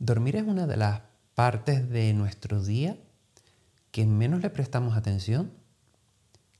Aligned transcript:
Dormir 0.00 0.36
es 0.36 0.44
una 0.44 0.66
de 0.66 0.78
las 0.78 1.02
partes 1.34 1.90
de 1.90 2.14
nuestro 2.14 2.62
día 2.62 2.96
que 3.90 4.06
menos 4.06 4.40
le 4.40 4.48
prestamos 4.48 4.96
atención, 4.96 5.52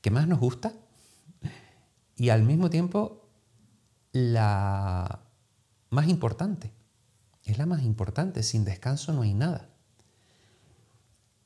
que 0.01 0.11
más 0.11 0.27
nos 0.27 0.39
gusta 0.39 0.73
y 2.15 2.29
al 2.29 2.43
mismo 2.43 2.69
tiempo 2.69 3.27
la 4.11 5.21
más 5.89 6.07
importante. 6.07 6.71
Es 7.43 7.57
la 7.57 7.65
más 7.65 7.81
importante. 7.81 8.43
Sin 8.43 8.63
descanso 8.63 9.11
no 9.11 9.23
hay 9.23 9.33
nada. 9.33 9.69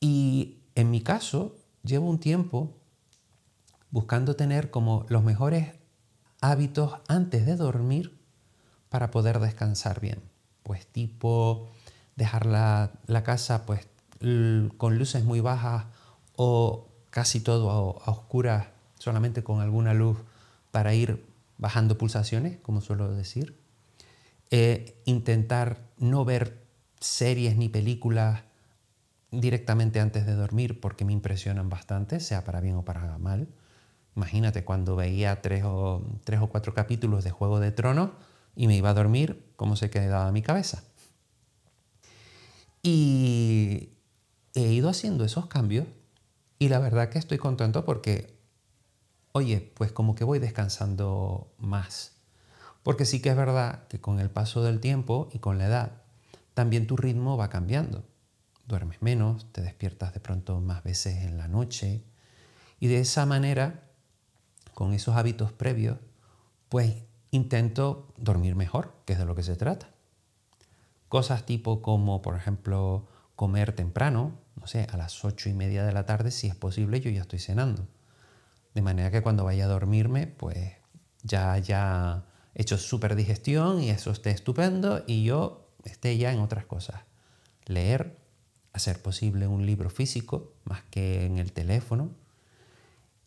Y 0.01 0.57
en 0.75 0.91
mi 0.91 0.99
caso, 0.99 1.55
llevo 1.81 2.09
un 2.09 2.19
tiempo 2.19 2.75
buscando 3.89 4.35
tener 4.35 4.69
como 4.69 5.05
los 5.07 5.23
mejores 5.23 5.75
hábitos 6.41 6.99
antes 7.07 7.45
de 7.45 7.55
dormir 7.55 8.19
para 8.89 9.11
poder 9.11 9.39
descansar 9.39 10.01
bien. 10.01 10.21
Pues 10.61 10.85
tipo 10.87 11.69
dejar 12.15 12.45
la, 12.45 12.91
casa 13.23 13.65
pues 13.65 13.87
con 14.77 14.97
luces 14.97 15.23
muy 15.23 15.39
bajas 15.39 15.85
o 16.35 16.87
casi 17.09 17.39
todo 17.39 17.69
a, 17.71 18.11
oscuras, 18.11 18.67
solamente 18.99 19.43
con 19.43 19.61
alguna 19.61 19.93
luz 19.93 20.17
para 20.71 20.93
ir 20.93 21.25
bajando 21.57 21.97
pulsaciones, 21.97 22.57
como 22.61 22.81
suelo 22.81 23.13
decir. 23.13 23.57
Eh, 24.51 25.01
intentar 25.05 25.79
no 25.97 26.25
ver 26.25 26.65
series 26.99 27.55
ni 27.55 27.69
películas 27.69 28.41
directamente 29.31 29.99
antes 29.99 30.25
de 30.25 30.33
dormir 30.33 30.79
porque 30.79 31.05
me 31.05 31.13
impresionan 31.13 31.69
bastante, 31.69 32.19
sea 32.19 32.43
para 32.43 32.61
bien 32.61 32.75
o 32.75 32.85
para 32.85 33.17
mal. 33.17 33.47
Imagínate 34.15 34.63
cuando 34.63 34.95
veía 34.95 35.41
tres 35.41 35.63
o, 35.65 36.01
tres 36.23 36.39
o 36.39 36.47
cuatro 36.47 36.73
capítulos 36.73 37.23
de 37.23 37.31
Juego 37.31 37.59
de 37.59 37.71
Tronos 37.71 38.11
y 38.55 38.67
me 38.67 38.77
iba 38.77 38.89
a 38.89 38.93
dormir, 38.93 39.43
cómo 39.55 39.75
se 39.75 39.89
quedaba 39.89 40.31
mi 40.31 40.41
cabeza. 40.41 40.83
Y 42.87 43.97
he 44.53 44.71
ido 44.71 44.89
haciendo 44.89 45.25
esos 45.25 45.47
cambios 45.47 45.87
y 46.59 46.69
la 46.69 46.77
verdad 46.77 47.09
que 47.09 47.17
estoy 47.17 47.39
contento 47.39 47.83
porque, 47.83 48.37
oye, 49.31 49.73
pues 49.73 49.91
como 49.91 50.13
que 50.13 50.23
voy 50.23 50.37
descansando 50.37 51.51
más. 51.57 52.11
Porque 52.83 53.05
sí 53.05 53.23
que 53.23 53.29
es 53.29 53.35
verdad 53.35 53.87
que 53.87 53.99
con 53.99 54.19
el 54.19 54.29
paso 54.29 54.61
del 54.61 54.79
tiempo 54.81 55.29
y 55.33 55.39
con 55.39 55.57
la 55.57 55.65
edad, 55.65 56.03
también 56.53 56.85
tu 56.85 56.95
ritmo 56.95 57.37
va 57.37 57.49
cambiando. 57.49 58.03
Duermes 58.67 59.01
menos, 59.01 59.51
te 59.51 59.61
despiertas 59.61 60.13
de 60.13 60.19
pronto 60.19 60.61
más 60.61 60.83
veces 60.83 61.23
en 61.23 61.39
la 61.39 61.47
noche 61.47 62.03
y 62.79 62.85
de 62.85 62.99
esa 62.99 63.25
manera 63.25 63.89
con 64.75 64.93
esos 64.93 65.15
hábitos 65.15 65.51
previos, 65.51 65.97
pues 66.69 66.93
intento 67.31 68.13
dormir 68.15 68.55
mejor, 68.55 68.93
que 69.05 69.13
es 69.13 69.19
de 69.19 69.25
lo 69.25 69.33
que 69.33 69.41
se 69.41 69.55
trata. 69.55 69.94
Cosas 71.15 71.45
tipo 71.45 71.81
como, 71.81 72.21
por 72.21 72.35
ejemplo, 72.35 73.07
comer 73.37 73.71
temprano, 73.71 74.37
no 74.59 74.67
sé, 74.67 74.85
a 74.91 74.97
las 74.97 75.23
ocho 75.23 75.47
y 75.47 75.53
media 75.53 75.85
de 75.85 75.93
la 75.93 76.05
tarde, 76.05 76.29
si 76.29 76.47
es 76.47 76.55
posible, 76.55 76.99
yo 76.99 77.09
ya 77.09 77.21
estoy 77.21 77.39
cenando. 77.39 77.87
De 78.73 78.81
manera 78.81 79.11
que 79.11 79.21
cuando 79.21 79.45
vaya 79.45 79.63
a 79.63 79.69
dormirme, 79.69 80.27
pues 80.27 80.73
ya 81.23 81.53
haya 81.53 82.25
hecho 82.53 82.77
súper 82.77 83.15
digestión 83.15 83.81
y 83.81 83.91
eso 83.91 84.11
esté 84.11 84.31
estupendo 84.31 85.05
y 85.07 85.23
yo 85.23 85.69
esté 85.85 86.17
ya 86.17 86.33
en 86.33 86.41
otras 86.41 86.65
cosas. 86.65 87.03
Leer, 87.65 88.19
hacer 88.73 89.01
posible 89.01 89.47
un 89.47 89.65
libro 89.65 89.89
físico 89.89 90.51
más 90.65 90.83
que 90.91 91.25
en 91.25 91.37
el 91.37 91.53
teléfono. 91.53 92.09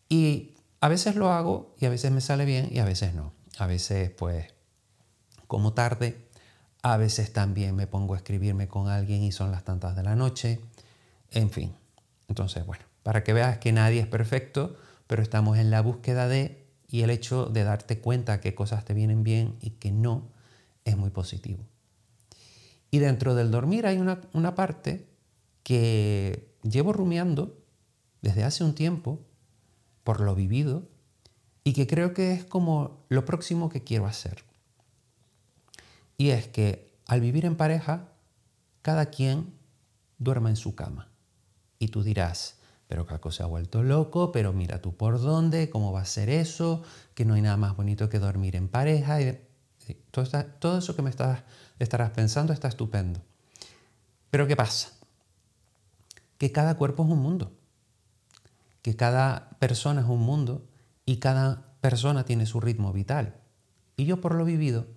Y 0.09 0.53
a 0.79 0.89
veces 0.89 1.15
lo 1.15 1.31
hago 1.31 1.73
y 1.79 1.87
a 1.87 1.89
veces 1.89 2.11
me 2.11 2.21
sale 2.21 2.45
bien 2.45 2.69
y 2.71 2.77
a 2.77 2.85
veces 2.85 3.15
no. 3.15 3.33
A 3.57 3.65
veces 3.65 4.11
pues 4.11 4.53
como 5.47 5.73
tarde, 5.73 6.28
a 6.81 6.97
veces 6.97 7.33
también 7.33 7.75
me 7.75 7.87
pongo 7.87 8.13
a 8.13 8.17
escribirme 8.17 8.67
con 8.67 8.87
alguien 8.87 9.23
y 9.23 9.31
son 9.31 9.51
las 9.51 9.63
tantas 9.63 9.95
de 9.95 10.03
la 10.03 10.15
noche. 10.15 10.59
En 11.31 11.49
fin. 11.49 11.73
Entonces, 12.27 12.65
bueno, 12.65 12.83
para 13.03 13.23
que 13.23 13.33
veas 13.33 13.57
que 13.57 13.71
nadie 13.71 13.99
es 13.99 14.07
perfecto, 14.07 14.77
pero 15.07 15.21
estamos 15.21 15.57
en 15.57 15.71
la 15.71 15.81
búsqueda 15.81 16.27
de 16.27 16.65
y 16.87 17.01
el 17.01 17.09
hecho 17.09 17.45
de 17.45 17.63
darte 17.63 17.99
cuenta 17.99 18.41
que 18.41 18.55
cosas 18.55 18.83
te 18.85 18.93
vienen 18.93 19.23
bien 19.23 19.57
y 19.61 19.71
que 19.71 19.91
no 19.91 20.29
es 20.85 20.97
muy 20.97 21.11
positivo. 21.11 21.63
Y 22.91 22.99
dentro 22.99 23.35
del 23.35 23.51
dormir 23.51 23.85
hay 23.85 23.97
una, 23.97 24.21
una 24.33 24.55
parte 24.55 25.07
que 25.63 26.49
llevo 26.63 26.93
rumiando 26.93 27.57
desde 28.21 28.43
hace 28.43 28.63
un 28.63 28.73
tiempo 28.73 29.19
por 30.03 30.21
lo 30.21 30.33
vivido 30.33 30.87
y 31.63 31.73
que 31.73 31.85
creo 31.85 32.13
que 32.13 32.33
es 32.33 32.43
como 32.43 33.05
lo 33.09 33.25
próximo 33.25 33.69
que 33.69 33.83
quiero 33.83 34.07
hacer. 34.07 34.48
Y 36.19 36.29
es 36.29 36.47
que 36.47 36.93
al 37.07 37.21
vivir 37.21 37.45
en 37.45 37.55
pareja, 37.55 38.09
cada 38.83 39.07
quien 39.07 39.55
duerma 40.19 40.49
en 40.49 40.55
su 40.55 40.75
cama. 40.75 41.07
Y 41.79 41.87
tú 41.87 42.03
dirás, 42.03 42.59
pero 42.87 43.07
Caco 43.07 43.31
se 43.31 43.41
ha 43.41 43.47
vuelto 43.47 43.81
loco, 43.81 44.31
pero 44.31 44.53
mira 44.53 44.83
tú 44.83 44.95
por 44.95 45.19
dónde, 45.19 45.71
cómo 45.71 45.91
va 45.91 46.01
a 46.01 46.05
ser 46.05 46.29
eso, 46.29 46.83
que 47.15 47.25
no 47.25 47.33
hay 47.33 47.41
nada 47.41 47.57
más 47.57 47.75
bonito 47.75 48.07
que 48.07 48.19
dormir 48.19 48.55
en 48.55 48.67
pareja. 48.67 49.19
Y 49.19 49.41
todo, 50.11 50.27
todo 50.59 50.77
eso 50.77 50.95
que 50.95 51.01
me 51.01 51.09
estás, 51.09 51.41
estarás 51.79 52.11
pensando 52.11 52.53
está 52.53 52.67
estupendo. 52.67 53.19
Pero 54.29 54.45
¿qué 54.45 54.55
pasa? 54.55 54.91
Que 56.37 56.51
cada 56.51 56.77
cuerpo 56.77 57.03
es 57.03 57.09
un 57.09 57.23
mundo 57.23 57.51
que 58.81 58.95
cada 58.95 59.49
persona 59.59 60.01
es 60.01 60.07
un 60.07 60.21
mundo 60.21 60.65
y 61.05 61.17
cada 61.17 61.75
persona 61.81 62.25
tiene 62.25 62.45
su 62.45 62.59
ritmo 62.59 62.93
vital. 62.93 63.35
Y 63.97 64.05
yo 64.05 64.21
por 64.21 64.35
lo 64.35 64.45
vivido 64.45 64.87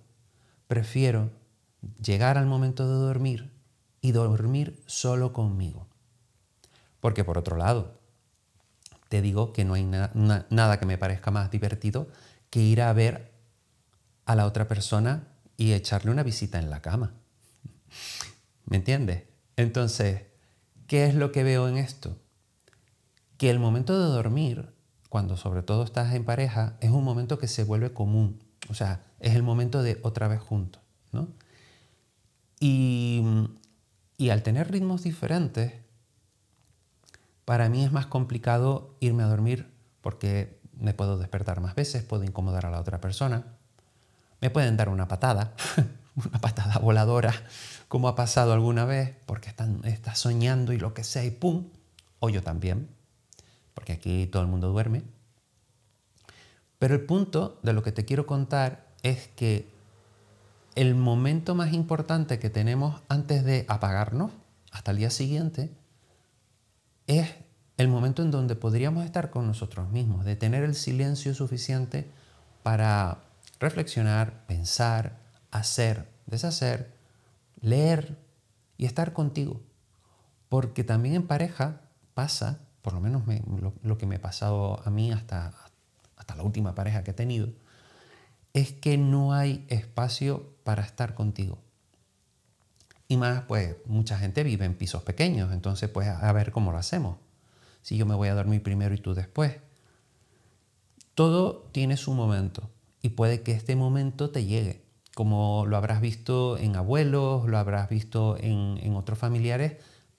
prefiero 0.67 1.31
llegar 2.01 2.37
al 2.37 2.45
momento 2.45 2.87
de 2.87 3.05
dormir 3.05 3.51
y 4.01 4.11
dormir 4.11 4.81
solo 4.85 5.33
conmigo. 5.33 5.87
Porque 6.99 7.23
por 7.23 7.37
otro 7.37 7.57
lado, 7.57 7.99
te 9.09 9.21
digo 9.21 9.53
que 9.53 9.65
no 9.65 9.73
hay 9.73 9.83
nada 9.83 10.79
que 10.79 10.85
me 10.85 10.97
parezca 10.97 11.31
más 11.31 11.51
divertido 11.51 12.07
que 12.49 12.61
ir 12.61 12.81
a 12.81 12.93
ver 12.93 13.31
a 14.25 14.35
la 14.35 14.45
otra 14.45 14.67
persona 14.67 15.27
y 15.57 15.73
echarle 15.73 16.11
una 16.11 16.23
visita 16.23 16.59
en 16.59 16.69
la 16.69 16.81
cama. 16.81 17.13
¿Me 18.65 18.77
entiendes? 18.77 19.23
Entonces, 19.55 20.23
¿qué 20.87 21.05
es 21.05 21.15
lo 21.15 21.31
que 21.31 21.43
veo 21.43 21.67
en 21.67 21.77
esto? 21.77 22.17
que 23.37 23.49
el 23.49 23.59
momento 23.59 23.99
de 23.99 24.13
dormir, 24.13 24.73
cuando 25.09 25.37
sobre 25.37 25.63
todo 25.63 25.83
estás 25.83 26.13
en 26.13 26.23
pareja, 26.23 26.77
es 26.79 26.91
un 26.91 27.03
momento 27.03 27.37
que 27.37 27.47
se 27.47 27.63
vuelve 27.63 27.93
común. 27.93 28.42
O 28.69 28.73
sea, 28.73 29.01
es 29.19 29.35
el 29.35 29.43
momento 29.43 29.83
de 29.83 29.99
otra 30.03 30.27
vez 30.27 30.41
juntos. 30.41 30.81
¿no? 31.11 31.27
Y, 32.59 33.23
al 34.31 34.41
tener 34.41 34.71
ritmos 34.71 35.03
diferentes, 35.03 35.73
para 37.45 37.67
mí 37.69 37.83
es 37.83 37.91
más 37.91 38.05
complicado 38.05 38.95
irme 39.01 39.23
a 39.23 39.27
dormir 39.27 39.69
porque 40.01 40.59
me 40.79 40.93
puedo 40.93 41.17
despertar 41.17 41.59
más 41.59 41.75
veces, 41.75 42.03
puedo 42.03 42.23
incomodar 42.23 42.65
a 42.65 42.71
la 42.71 42.79
otra 42.79 43.01
persona, 43.01 43.43
me 44.39 44.49
pueden 44.49 44.77
dar 44.77 44.87
una 44.87 45.09
patada, 45.09 45.53
una 46.15 46.39
patada 46.39 46.79
voladora, 46.79 47.33
como 47.89 48.07
ha 48.07 48.15
pasado 48.15 48.53
alguna 48.53 48.85
vez, 48.85 49.13
porque 49.25 49.49
están, 49.49 49.81
estás 49.83 50.19
soñando 50.19 50.71
y 50.71 50.79
lo 50.79 50.93
que 50.93 51.03
sea, 51.03 51.25
y 51.25 51.31
¡pum! 51.31 51.65
O 52.19 52.29
yo 52.29 52.41
también 52.41 52.87
porque 53.73 53.93
aquí 53.93 54.27
todo 54.27 54.41
el 54.41 54.47
mundo 54.47 54.69
duerme. 54.69 55.03
Pero 56.83 56.95
el 56.95 57.05
punto 57.05 57.61
de 57.63 57.71
lo 57.71 57.81
que 57.81 57.93
te 57.93 58.03
quiero 58.03 58.25
contar 58.25 58.85
es 59.03 59.29
que 59.37 59.69
el 60.75 60.95
momento 60.95 61.55
más 61.55 61.71
importante 61.71 62.39
que 62.39 62.49
tenemos 62.49 63.01
antes 63.07 63.45
de 63.45 63.65
apagarnos, 63.69 64.31
hasta 64.69 64.91
el 64.91 64.97
día 64.97 65.09
siguiente, 65.09 65.71
es 67.07 67.35
el 67.77 67.87
momento 67.87 68.21
en 68.21 68.31
donde 68.31 68.57
podríamos 68.57 69.05
estar 69.05 69.29
con 69.29 69.47
nosotros 69.47 69.89
mismos, 69.91 70.25
de 70.25 70.35
tener 70.35 70.61
el 70.65 70.75
silencio 70.75 71.33
suficiente 71.33 72.11
para 72.63 73.19
reflexionar, 73.61 74.45
pensar, 74.45 75.19
hacer, 75.51 76.09
deshacer, 76.25 76.91
leer 77.61 78.17
y 78.77 78.87
estar 78.87 79.13
contigo. 79.13 79.61
Porque 80.49 80.83
también 80.83 81.15
en 81.15 81.27
pareja 81.27 81.79
pasa 82.13 82.59
por 82.81 82.91
lo 82.91 82.99
menos 82.99 83.23
lo, 83.81 83.97
que 83.97 84.05
me 84.05 84.17
ha 84.17 84.21
pasado 84.21 84.81
a 84.85 84.89
mí 84.89 85.13
hasta, 85.13 85.53
hasta 86.17 86.35
la 86.35 86.43
última 86.43 86.75
pareja 86.75 87.03
que 87.03 87.11
he 87.11 87.13
tenido, 87.13 87.49
es 88.53 88.71
que 88.71 88.97
no 88.97 89.33
hay 89.33 89.65
espacio 89.69 90.53
para 90.63 90.83
estar 90.83 91.15
contigo. 91.15 91.57
Y 93.07 93.17
más, 93.17 93.43
pues 93.43 93.75
mucha 93.85 94.17
gente 94.17 94.43
vive 94.43 94.65
en 94.65 94.75
pisos 94.75 95.03
pequeños, 95.03 95.51
entonces 95.53 95.89
pues 95.89 96.07
a 96.07 96.31
ver 96.31 96.51
cómo 96.51 96.71
lo 96.71 96.77
hacemos. 96.77 97.17
Si 97.81 97.97
yo 97.97 98.05
me 98.05 98.15
voy 98.15 98.29
a 98.29 98.35
dormir 98.35 98.63
primero 98.63 98.95
y 98.95 98.99
tú 98.99 99.13
después. 99.13 99.57
Todo 101.15 101.69
tiene 101.71 101.97
su 101.97 102.13
momento 102.13 102.69
y 103.01 103.09
puede 103.09 103.41
que 103.41 103.51
este 103.51 103.75
momento 103.75 104.31
te 104.31 104.45
llegue, 104.45 104.83
como 105.13 105.65
lo 105.67 105.77
habrás 105.77 106.01
visto 106.01 106.57
en 106.57 106.75
abuelos, 106.75 107.45
lo 107.47 107.57
habrás 107.57 107.89
visto 107.89 108.37
en, 108.39 108.79
en 108.81 108.95
otros 108.95 109.19
familiares 109.19 109.73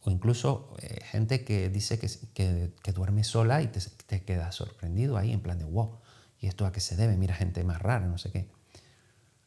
o 0.05 0.11
incluso 0.11 0.75
eh, 0.81 1.01
gente 1.05 1.45
que 1.45 1.71
dice 1.71 1.99
que, 1.99 2.73
que, 2.83 2.93
duerme 2.93 3.25
sola 3.25 3.62
y 3.62 3.69
te, 3.69 3.81
te 4.06 4.23
queda 4.23 4.53
sorprendido 4.53 5.17
ahí 5.17 5.33
en 5.33 5.41
plan 5.41 5.59
de, 5.59 5.65
wow, 5.65 5.99
¿y 6.39 6.47
esto 6.47 6.67
a 6.67 6.73
qué 6.73 6.81
se 6.81 6.97
debe? 6.97 7.17
Mira 7.17 7.35
gente 7.35 7.65
más 7.65 7.81
rara, 7.81 8.06
no 8.06 8.19
sé 8.19 8.31
qué. 8.31 8.49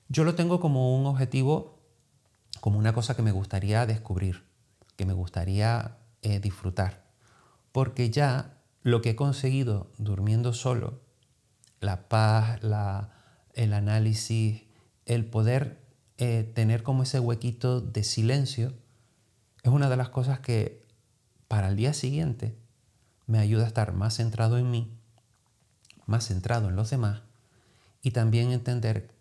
Yo 0.09 0.23
lo 0.23 0.35
tengo 0.35 0.59
como 0.59 0.97
un 0.97 1.05
objetivo 1.05 1.77
como 2.59 2.79
una 2.79 2.93
cosa 2.93 3.15
que 3.15 3.21
me 3.21 3.31
gustaría 3.31 3.85
descubrir, 3.85 4.43
que 4.95 5.05
me 5.05 5.13
gustaría 5.13 5.97
eh, 6.21 6.39
disfrutar, 6.39 7.05
porque 7.71 8.09
ya 8.09 8.57
lo 8.81 9.01
que 9.01 9.11
he 9.11 9.15
conseguido 9.15 9.91
durmiendo 9.97 10.53
solo, 10.53 11.01
la 11.79 12.09
paz, 12.09 12.59
el 13.53 13.73
análisis, 13.73 14.63
el 15.05 15.25
poder 15.25 15.79
eh, 16.17 16.51
tener 16.55 16.83
como 16.83 17.03
ese 17.03 17.19
huequito 17.19 17.79
de 17.81 18.03
silencio, 18.03 18.73
es 19.67 19.73
una 19.73 19.89
de 19.89 19.97
las 19.97 20.09
cosas 20.09 20.39
que 20.39 20.85
para 21.49 21.67
el 21.67 21.75
día 21.75 21.93
siguiente 21.93 22.57
me 23.25 23.39
ayuda 23.39 23.65
a 23.65 23.67
estar 23.67 23.93
más 23.93 24.15
centrado 24.15 24.57
en 24.57 24.71
mí, 24.71 24.97
más 26.05 26.27
centrado 26.27 26.69
en 26.69 26.77
los 26.77 26.89
demás 26.89 27.21
y 28.01 28.11
también 28.11 28.51
entender 28.51 29.13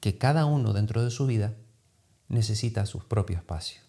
que 0.00 0.18
cada 0.18 0.44
uno 0.44 0.74
dentro 0.74 1.02
de 1.02 1.10
su 1.10 1.26
vida 1.26 1.54
necesita 2.28 2.84
su 2.84 2.98
propio 2.98 3.38
espacio. 3.38 3.80